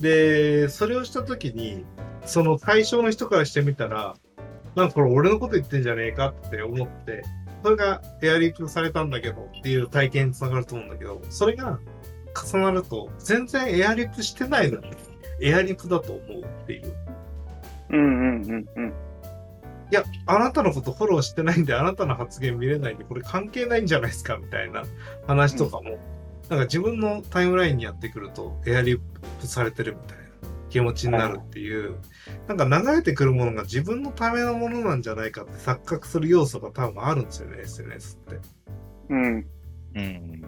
[0.00, 1.84] で、それをしたときに、
[2.24, 4.16] その対象の人からしてみたら、
[4.74, 7.22] なんかこれ俺のこと言ってんじゃねえかって思って、
[7.62, 11.78] それがエアリップされたんだけどっていう体験につながると思うんだけど、それが
[12.52, 14.90] 重なると、全然エアリップしてないのに、
[15.40, 16.94] エアリップだと思うっていう。
[17.90, 18.02] うんう
[18.38, 18.92] んうんうん
[19.90, 24.84] いや、あなたのことフォローしてないんで、あなたの発言見れないんで、これ関係ないんじゃないですかみたいな
[25.26, 25.98] 話とかも、
[26.48, 29.00] なんか自分のタイムラインにやってくると、エアリッ
[29.40, 30.24] プされてるみたいな
[30.70, 31.96] 気持ちになるっていう、
[32.48, 38.40] なんか流れてくるものが自分のためのものなんじゃないかって錯覚する要素が多分あるんですよね、SNS って。
[39.10, 39.46] うん
[39.94, 40.44] うん。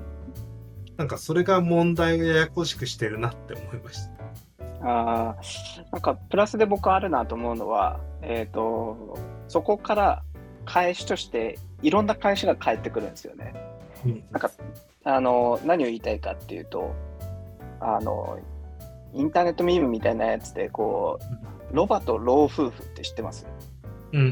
[0.96, 4.17] なんかそれが問題をややこしくしてるなって思いました。
[4.80, 10.22] あーなんかプラスで僕あるなと思うのは、えっ、と、そこから
[10.64, 13.54] 返しとしていろんな返しが返ってくるんですよね。
[14.04, 14.24] うん。
[14.30, 14.50] なんか、
[15.04, 16.94] あの、何を言いたいかっていうと、
[17.80, 18.38] あの、
[19.14, 21.18] インターネットミームみたいなやつで、こ
[21.72, 23.46] う、ロバと老夫婦って知ってます？
[24.12, 24.26] うんうん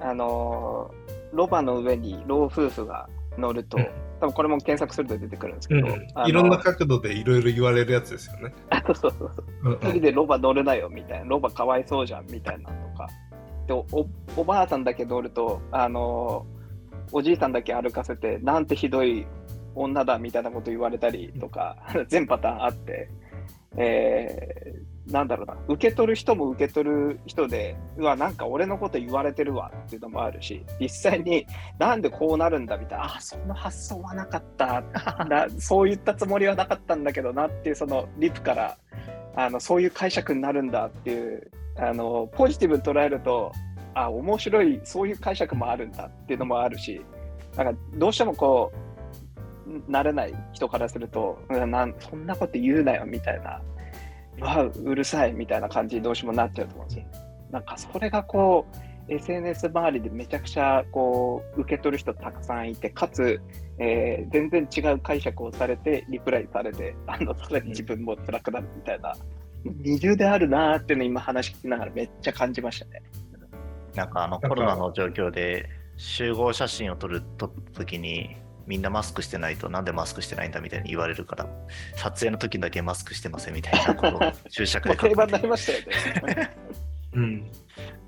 [0.00, 0.08] うん。
[0.08, 0.90] あの、
[1.32, 3.88] ロバの上に老夫婦が乗ると、うん
[4.26, 5.88] 多分これも検索すると出てくるんですけど、
[6.26, 8.54] いろんな角度でいろいろ言われるやつですよね。
[8.86, 9.68] そうそうそうう。
[9.70, 9.78] んうん。
[9.78, 13.08] 一人でロバ乗るなよみたいな、ロバかわいそうじゃんみたいなのとか。
[13.66, 16.46] でおおおばあさんだけ乗ると、あの
[17.12, 19.26] おじいさんだけ歩かせて、なんてひどい
[19.74, 21.76] 女だみたいなこと言われたりとか、
[22.08, 23.08] 全パターンあって、
[23.76, 31.46] えーなんだろうな、受け取る人も受け取る人で、うわ、なんか俺のこと言われてるわっていうのもあるし、実際に
[31.78, 34.82] なんでこうなるんだみたいな、あ、その発想はなかった
[35.28, 38.76] な、そう言ったつもりはなかったんだけどなっていう、そのリプから
[39.36, 43.52] あの、そういう解釈になるんだっていう、あのポジティブに捉えると、
[43.94, 47.00] あ、面白い、そういう解釈もあるんだっていうのもあるし、
[47.54, 48.72] なんかどうしてもこ
[49.66, 53.60] う、慣れない人からすると、なそんなこと言うなよみたいな。
[54.40, 57.06] わうるさいみたいな感じにどうしてもなっちゃうと思うんですよ。
[57.50, 63.40] なんかそれがこう SNS 周りでめちゃくちゃこう受け取る人たくさんいてかつ、
[63.78, 69.14] えー全然違う解釈をされてリプライされてあのさらに自分も辛くなるみたいな
[69.64, 73.02] 二重であるなーっていうのを今話聞きながらめっちゃ感じましたね。
[73.94, 78.36] なんかあのコロナの状況で集合写真を撮る撮った時に
[78.66, 81.46] みんなマスクしてないとなんでマスクしてないんだみたいに言われるから
[81.96, 86.56] 撮影の時だけマスクしてませんみたいなことを注釈で書くもう定番になりましたよね。
[87.14, 87.50] うん。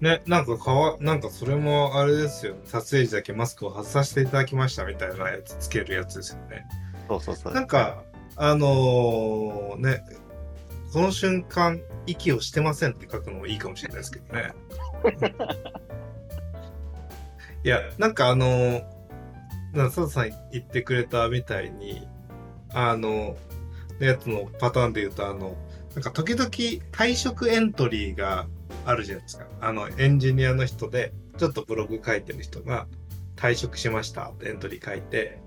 [0.01, 2.57] ね、なんかかわ、なんかそれもあれですよ。
[2.64, 6.66] 撮影時だけマスクを外させていただきましたみたいなやつつけるやつですよね。
[7.09, 8.05] そうそうそうなんか、
[8.37, 10.05] あのーね、
[10.92, 14.53] この瞬間、息をしてませんって書くのもいいかもしれないですけどね。
[17.64, 18.85] いや、なんかあのー、
[19.72, 22.07] な佐藤さん言ってくれたみたいに、
[22.72, 23.37] あの、
[24.00, 25.57] やつのパターンで言うと、あの、
[25.94, 28.46] なんか時々退職エントリーが
[28.85, 29.46] あるじゃないですか。
[29.61, 32.87] あの、エンジニアの人で、ちょっとブログ書いてる人が
[33.37, 35.40] 退職しましたってエントリー書いて、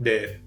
[0.00, 0.40] で、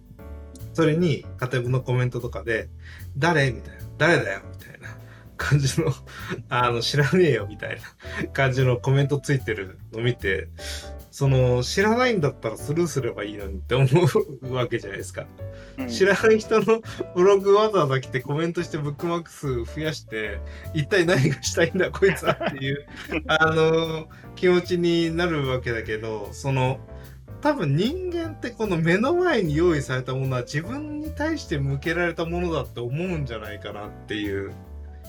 [0.73, 2.69] それに、カテブのコメントとかで、
[3.17, 4.89] 誰みたいな、誰だよみたいな
[5.37, 5.91] 感じの、
[6.49, 7.77] あの、知らねえよみたい
[8.21, 10.49] な感じのコメントついてるの見て、
[11.17, 13.87] その、知らないんだったらスルーすればいいのにって思
[14.43, 15.25] うわけじゃないですか。
[15.79, 16.81] うん知らない人の
[17.15, 20.39] ブログわざわざ来てコメントしてブックマーク数増やして、
[20.75, 22.85] 一体何がしたいんだこいつはっていう、
[23.25, 26.79] あの、気持ちになるわけだけど、その、
[27.41, 34.51] 多分人間ってこの目の前に用意されたものは自分に対して向けられたものだって思うんじゃないかなっていう。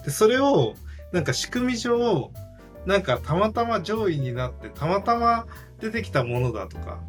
[0.07, 0.75] で、それを、
[1.13, 2.33] なんか仕組み上、
[2.87, 5.47] なんかたまたま上位になって、たまたま
[5.81, 7.01] 出てきたものだとか、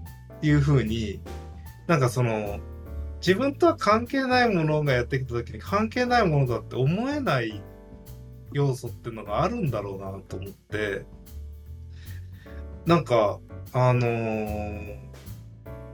[0.41, 1.21] いう風に、
[1.87, 2.59] なんかその、
[3.19, 7.61] 自分とは関係ないものがやってきた時に関係ないものだって思えない
[8.53, 11.05] 要素っていうのがあるんだろうなと思って、
[12.85, 13.39] なんか、
[13.73, 15.09] あのー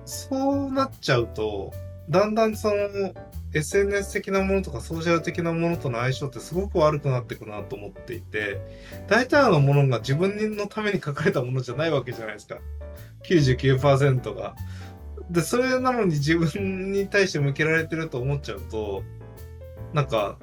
[0.06, 1.74] そうなっちゃうと、
[2.10, 3.14] だんだんその
[3.56, 8.60] SNS 的なものとかソーシャル的なものとの相性ってすごく悪くなっていくなと思っていて、
[9.08, 12.58] 大体のものが自分のために書かれたものじゃないわけじゃないですか。
[13.24, 14.56] 99%が。
[15.30, 19.04] で、それなのに自分に対して向けられてると思っちゃうと、
[19.94, 20.38] なんか、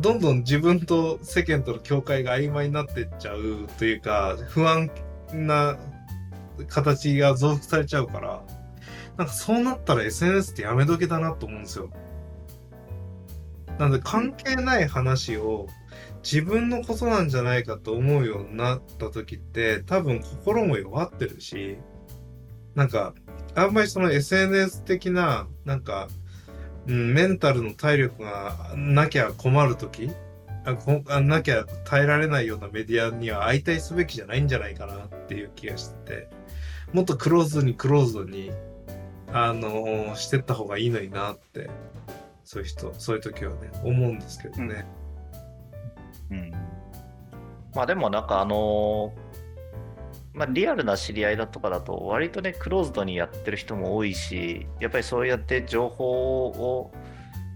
[0.00, 4.90] どんどん自分と世間との境界が曖昧になってっちゃうというか、不安
[5.32, 5.78] な
[6.66, 8.42] 形が増幅されちゃうから、
[9.16, 11.90] なんかそうなったら SNS ってやめとけだなと思うんですよ。
[13.78, 15.66] なんで関係ない話を
[16.22, 21.78] 自分のことなんじゃないかと思うようになった時って多分心も弱ってるし、
[22.74, 23.14] なんか
[23.54, 26.08] あんまりその SNS 的な、なんか、
[26.86, 30.10] うん、メンタルの体力がなきゃ困る時
[31.08, 36.28] あなきゃ耐えられないようなメディアには相対すべきじゃないんじゃないかなっていう気がしてて、
[36.92, 38.50] もっとクローズにクローズに、
[39.32, 41.70] あのしてった方がいいのになって、
[42.46, 44.86] そういう人、そういう時はね、思うんですけどね。
[46.30, 46.50] うん。
[47.74, 49.26] まあでもなんかあのー
[50.32, 56.92] まあリアルな知り合いだとかだと割とねクローズドにやってる人も多いしやっぱりそうやって情報を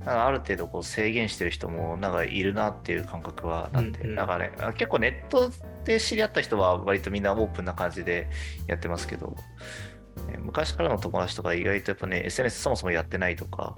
[0.06, 4.14] ある程度こう制限してる人もなんかいるなっていう感覚はなって、うんうん。
[4.14, 5.52] なんかねあ結構ネット
[5.84, 8.30] で知り合った人は割とみんなオープンな感じで
[8.66, 9.36] やってますけど、
[10.26, 13.76] ね昔からの友達とか意外とやっぱね SNS そもそもやってないとか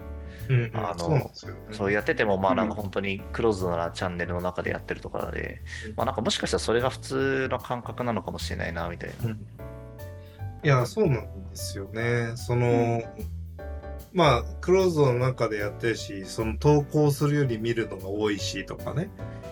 [0.48, 1.30] うん、うんあの
[1.70, 9.30] そうやってても、まあうんなんか本当にクローズドなチャンネルの中でやってるとかでうん、まあなんかもしかしたらそれが普通の感覚なのかもしれないな、みたいな。
[9.30, 9.46] うん
[10.64, 12.36] いや、そうなんですよね。
[12.36, 13.02] その、
[14.12, 19.10] まあ、クローズドの中でやってるし、その投稿するより見るのが多いしとかね。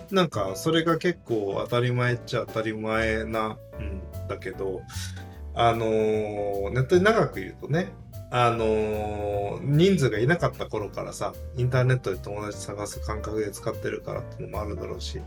[0.09, 4.81] なんか、それが結構当たり前っちゃ当たり前な、うん、だけど、
[5.53, 7.91] あのーネットに長く言うとね、
[8.31, 15.21] あのー人数がいなかった頃からさ、インターネットで友達探す感覚で使ってるからっていうのもあるだろうし、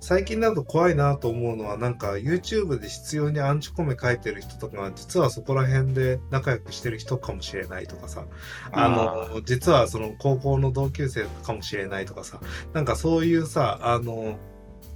[0.00, 8.24] 最近だと怖いなと思うのは、なんか YouTube で必要にアンチコメ書いてる人とかが、実はそこら辺で仲良くしてる人かもしれないとかさ、
[8.72, 12.40] あの、実はその高校の同級生かもしれないとかさ、
[12.72, 14.38] なんかそういうさ、あの、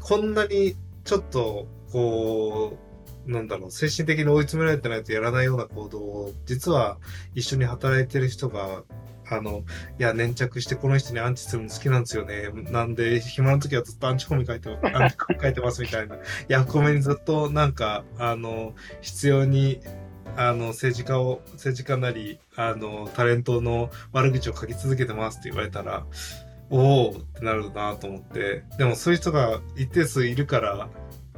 [0.01, 2.84] こんなにちょっと、こう、
[3.27, 6.99] なんだろう、精神的に追い詰められてないとやらないような行動を、実は
[7.35, 8.85] 一緒に働いてる人が
[9.31, 9.64] あの、
[9.99, 12.51] いや、粘着してこの人にアンチするの好きなんですよね。
[12.70, 16.16] なんで、暇の時はずっとアンチコミ書いて アンチコミ書いてますみたいな。
[16.49, 19.81] ヤフコメにずっとなんか、あの、必要に、
[20.37, 26.05] あの、政治家を、政治家なり、あの、タレントの悪口を書き続けてますって言われたら、
[26.70, 28.64] おおってなるなと思って。
[28.79, 30.89] でもそういう人が一定数いるから、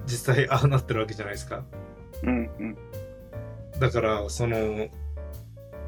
[0.06, 1.64] 実際ああなってるわけじゃないですか。
[2.22, 2.76] うんうん。
[3.78, 4.88] だから、その、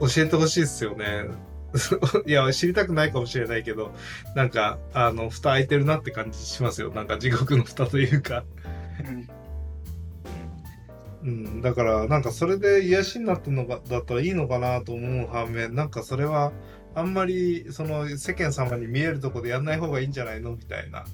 [0.00, 1.26] 教えてほしいですよね。
[2.26, 3.92] いや、知りたくないかもしれないけど、
[4.34, 6.90] なんか、あの、蓋開いてるなって感じしますよ。
[6.90, 8.44] なんか地獄の蓋というか。
[11.22, 16.52] うん、だから、なんかそれで癒しになってるのが、だったらいいのかなと思う反面、なんかそれは、
[16.94, 20.52] あんまり、その、世間様に見えるとこでやんない方がいいんじゃないの？
[20.52, 21.04] みたいな。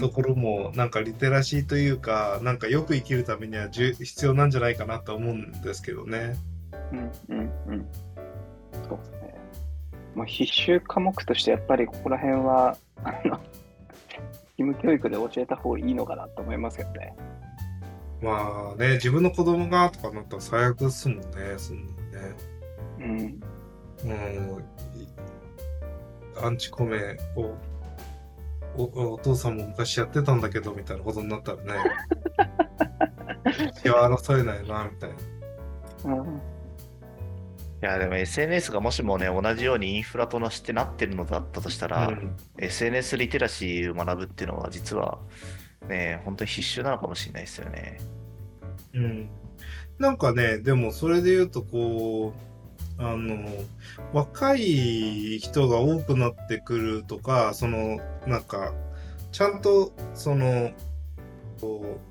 [0.00, 6.34] ところもなんかリテラシーというかなんかよく生きるためには必要なんじゃないかなと思うんですけどね。
[6.92, 7.86] うんうんうん。
[8.88, 9.16] そう
[10.16, 13.38] まあ、必修科目としてやっぱりここら辺は、あの、
[14.56, 17.14] 義務教育で教えた方がいいのかなと思いますよね。
[18.22, 21.24] まあね、自分の子供がとかなったら最悪ですもんね、
[21.58, 21.96] そんなね。
[22.98, 23.40] うん。
[24.10, 24.64] うん。
[26.42, 27.54] アンチコメを
[28.76, 31.72] おお父さんも昔やってたんだけどみたいなことになったらね、
[33.82, 35.10] 手は争えないな、みたい
[36.04, 36.14] な。
[36.20, 36.40] うん
[37.82, 45.18] いやでも SNS がもしもね同じようにインフラとしてなってるのだったとしたら、うん、SNS リテラシーを学ぶっていうのは実は
[45.86, 48.00] ね本当に必修なのかもしれないですよね。
[48.94, 49.28] うん、
[49.98, 52.45] なんかねでもそれで言うとこう
[52.98, 53.48] あの
[54.12, 58.72] 若い人が多くなってくるとかそのなんか
[59.32, 60.72] ちゃんとその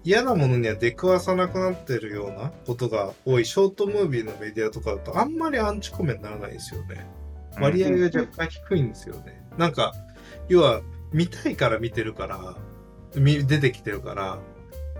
[0.03, 7.05] 嫌なものには出くわさなくなってるようなことが多いショートムービーのメディアとかだとあんまりアンチコメにならないですよね。
[7.59, 9.45] 割合が若干低いんですよね。
[9.57, 9.93] なんか、
[10.49, 10.81] 要は
[11.13, 12.55] 見たいから見てるから、
[13.15, 14.39] 出てきてるから、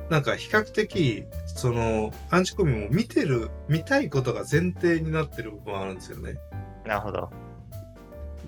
[0.10, 6.36] なんか比較的、その、アンチコミも見てる、見たいことが前提になってる部分はあるんですよね。
[6.86, 7.30] なるほど。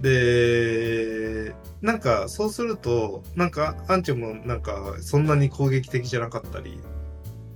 [0.02, 6.80] で、なんかそうすると、なんかアンチもなんかそんなに攻撃的じゃなかったり、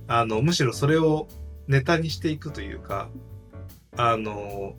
[0.08, 1.28] あの、むしろそれを
[1.68, 3.08] ネタにしていくというか、
[3.96, 4.74] あの、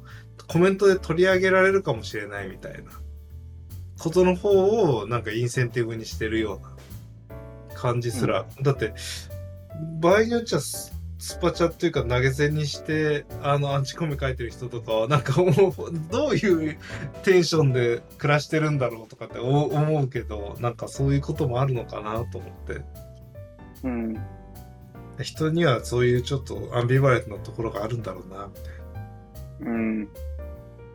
[0.47, 2.91] コメントで取り上げられるかもしれないみたいな
[3.99, 4.49] ことの方
[4.97, 6.72] をなんかインセンティブにしてるような
[7.84, 8.93] 感じすら、うん、だって
[9.99, 10.93] 場合によっちゃス
[11.41, 15.53] パチャっていうか投げ銭にしてあのアンチコミ書いてる人とかはなんかもう
[16.11, 16.77] どういう
[17.23, 22.81] テンションで暮らしてるんだろうとかって思うけどなんかそういうこともあるのかなと思って、
[23.84, 24.17] うん、
[25.21, 28.73] 人にはそういうちょっとアンビバレントなところがあるんだろうなみたい
[29.59, 29.71] な。
[29.71, 30.09] うん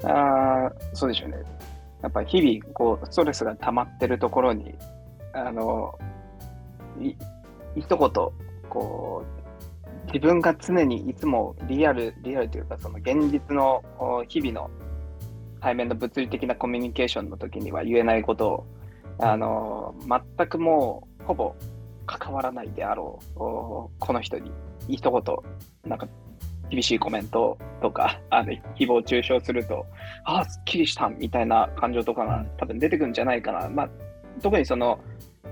[0.05, 1.36] ああそうでしょうね。
[2.03, 4.74] やっぱり日々こうストレスが溜まってるところに
[5.32, 5.99] あの
[7.01, 7.17] い
[7.77, 7.99] 一言
[8.69, 9.39] こう
[10.13, 13.83] 自分が常にいつもリアル、リアルというか、その現実の
[14.27, 14.71] 日々の
[15.61, 18.67] 対面の物理的なコミュニケーションの時には言えないことを、
[19.19, 19.95] あの、
[20.37, 21.55] 全くもうほぼ
[22.07, 24.51] 関わらないであろう、この人に
[24.89, 25.23] 一言、
[25.85, 26.09] なんか
[26.71, 29.85] 厳しいコメントとか、 あの、誹謗中傷すると、
[30.25, 33.69] ああ、すっきりしたみたいな感情とかが多分出てくるんじゃないかな。
[33.69, 33.89] まあ、
[34.41, 34.99] 特にその、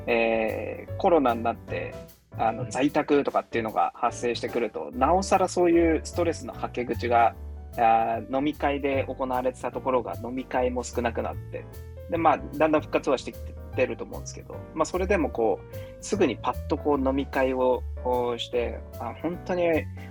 [0.07, 1.95] えー、コロナになって、
[2.39, 7.35] あの在宅とかっていうのが発生してくると、なおさらそういうストレスのはけ口が
[7.79, 11.65] あ飲み会で行われてたところが飲み会も少なくなって、
[12.11, 13.39] でまあ、だんだん復活はしてき
[13.75, 17.83] てると思うんですけど、まあ、それでもこうすぐにパッとこう飲み会を
[18.39, 19.69] してあ本当に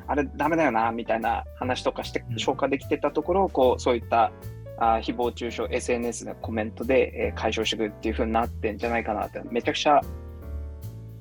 [0.07, 4.31] あれダメだよなみたいな話とかして消化できてたところをこうそういった
[4.77, 9.41] あ誹謗中傷 SNS のコメントで、えー、解消していくっていう風になってんじゃないかなって。
[9.49, 10.01] めちゃくちゃ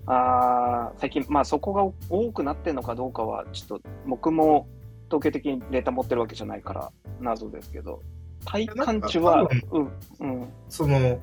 [0.06, 4.66] あ最近、まあ、そこが多くなってるのかどうかは、ちょっと僕も
[5.08, 8.02] 統計的にデータ持ってるわけじゃないから謎ですけど、
[8.44, 10.48] 体感値は、うん、うん。
[10.68, 11.18] その、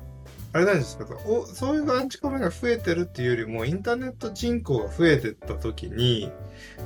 [0.53, 6.31] あれなんですかおそういうアンチコメが増えてるっていうよりも、インターネット人口が増えてった時に、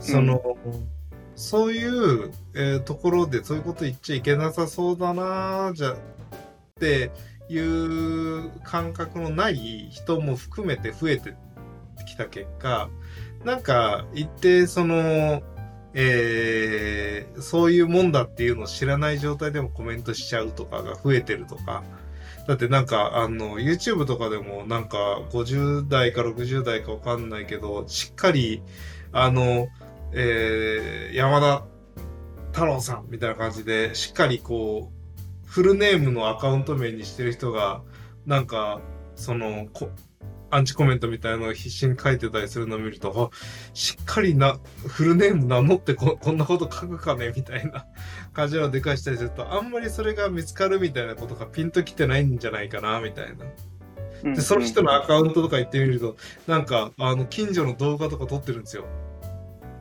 [0.02, 0.88] その、うん、
[1.36, 5.98] そういう、えー、ところでそういうこと言っちゃいけなさそうだなじゃっ
[6.80, 7.12] て
[7.50, 11.36] いう感覚のない人も含めて増えて
[12.06, 12.90] きた結果、
[13.44, 15.44] なんか一定その、
[15.94, 21.84] えー、そういうもんだっていうのを知らない状態でもコメントしちゃうとかが増えてるとか、
[22.48, 28.62] だってなんかあの YouTube とかでもなんか50代か60代かわかんないけど、しっかり
[29.12, 29.68] あの、
[30.18, 31.66] えー、山田
[32.54, 34.92] 太郎さんみたいな感じで、しっかりこ
[35.46, 37.82] う、フルネームのアカウント名にしてる人が、
[38.26, 38.80] なんか、
[39.16, 39.90] その、こ
[40.52, 43.36] アンチコメントみたいなのを必死に書いてたりするのを見ると、あ、
[43.74, 44.58] しっかりな、
[44.88, 47.86] フルネーム名乗ってここんなこと書くかねみたいな
[48.32, 53.36] 感じのでかしたりすると、あんまりそれが見つかるみたいなことがピンときてないんじゃないかな、みたい
[54.24, 54.34] な。
[54.34, 56.16] で、その人のアカウントとか行ってみると、
[56.48, 58.86] なんか、あの、近所の動画とか撮ってるんですよ。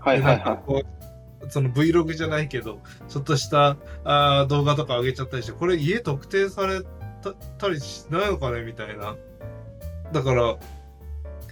[0.05, 6.83] はいはいはでなんかこうその Vlog じゃないけど、ちょっとしたあー動画とか上げちゃったりして、これ家特定され
[7.23, 9.17] たたりしないのかねみたいな。
[10.13, 10.57] だから、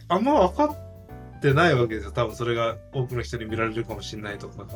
[0.09, 2.13] あんま分かってないわけですよ。
[2.13, 4.67] 多分それが多くの人に見られるかもしれないとか。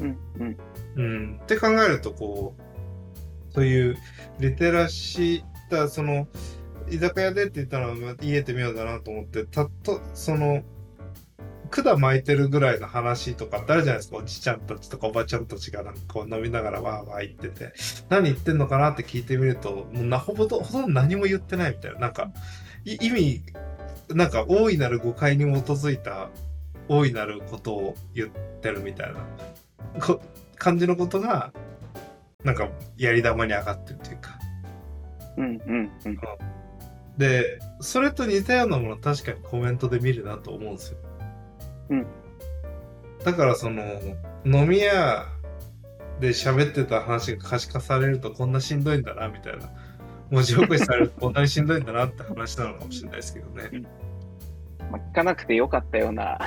[0.00, 0.56] うんうん。
[0.96, 1.40] うん。
[1.42, 3.96] って考えると、こう、そういう
[4.38, 6.28] リテラシー、だその、
[6.90, 10.62] 居酒屋でって言ったらまあ言えてみようだなと思って、たっと、その、
[11.68, 14.18] 管巻いてるぐらいの話とかってあるじゃないですか。
[14.18, 17.72] おじちゃんたちとかおばちゃんたちがなんかこう飲みながらわーわー言ってて、
[18.08, 22.00] 何言ってんのかなって聞いてみると、もうなほぼとほとんど何も言ってないみたいな。
[22.00, 22.30] なんか、
[22.84, 23.42] い意味、
[24.10, 26.30] なんか大いなる誤解に基づいた
[26.88, 28.28] 大いなることを言っ
[28.60, 29.20] てるみたいな
[30.00, 30.22] こ
[30.56, 31.52] 感じのことが、
[32.44, 34.38] なんかやり玉に上がってるというか。
[35.36, 36.18] うんうんうん。
[37.16, 40.98] で、それと似たようなもの確かにコメントで見るなと思うんですよ。
[41.90, 42.06] うん。
[43.24, 43.82] だからその、
[44.44, 45.26] 飲み屋
[46.20, 49.70] で喋ってた話が可視化されるとこんなしんどいんだな、みたいな。
[50.30, 53.82] 文字起こしされるとこんなにしんどいんだなって話なのかもしれないですけどね。
[54.90, 56.38] まあ、聞かなくてよかったような、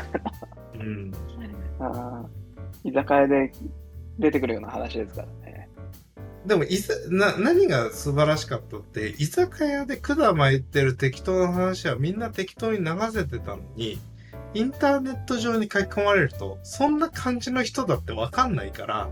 [0.76, 1.12] うん。
[1.80, 3.52] あー居酒屋で
[4.20, 5.70] 出てくるような話ですからね。
[6.46, 14.00] でもいざな、何が素晴らしかったって、居酒屋で管巻いてる適当な話はみんな適当に流せてたのに、
[14.54, 19.10] インターネット上に書き込まれると、そんな感じの人だってわかんないから、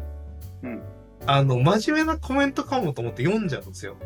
[0.63, 0.81] うん
[1.25, 3.97] あの、真面目なコメントかもと思って読んじゃうんですよ。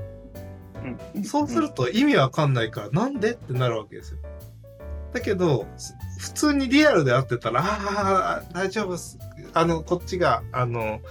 [1.15, 4.17] うんんそうすると意味わかんないから、なんでってなるわけですよ。
[5.13, 9.17] だけど、す普通にリアルで会ってたら、ああ、大丈夫っす。
[9.53, 11.01] あの、こっちが、あの、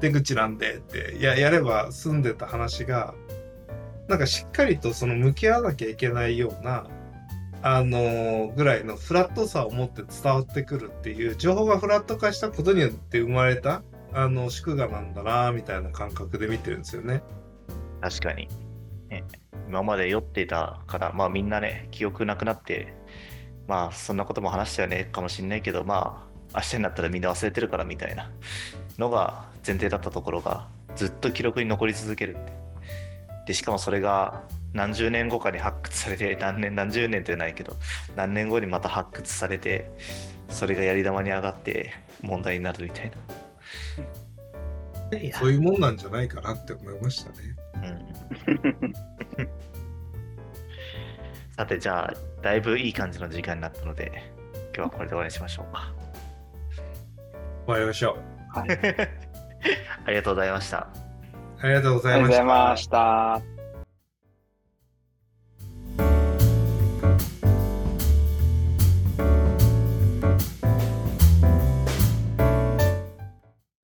[0.00, 3.14] 出口なんでって、や、やれば済んでた話が、
[4.08, 6.86] なんかしっかりとその向き合わなきゃいけないような、
[7.62, 13.82] あのぐらいのフラットさを持って伝わってくるっていう、情報がフラット化したことによって生まれた、
[14.12, 17.22] あの、祝賀なんだな、みたいな感覚で見てるんですよね。
[18.00, 18.48] 確かに。
[19.08, 19.24] ね、
[19.68, 22.94] 今まで酔ってたから、まあみんなね、記憶なくなって、
[23.68, 28.30] まあそんなことも話したよねかもしんないけど、まあ明日になったらみんな忘れてるからみたいな
[28.98, 32.52] のが前提だったところが、ずっと記録に残り続けるって。
[33.46, 34.42] で、しかもそれが
[34.72, 37.76] 何十年後かに発掘されて、何年何十年ってないけど、
[38.16, 39.90] 何年後にまた発掘されて、
[40.48, 41.92] それがやり玉に上がって
[42.22, 43.16] 問題になるみたいな。
[45.38, 47.36] そういうもんなんじゃないかなって思いましたね。
[47.74, 48.12] うん
[51.56, 54.10] さてじゃあだいぶいい感じの時間になったので
[54.74, 55.92] 今日はこれで終わりにしましょうか
[57.66, 58.16] 終わりましょ
[58.54, 58.58] う。
[58.58, 58.68] はい。
[60.06, 60.88] ありがとうございました
[61.60, 62.76] ありがとうございま。
[62.76, 63.51] した。